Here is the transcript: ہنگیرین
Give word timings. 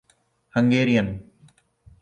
ہنگیرین 0.55 1.07